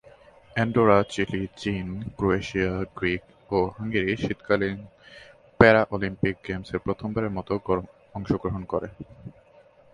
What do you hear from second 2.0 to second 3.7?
Croatia, Greek O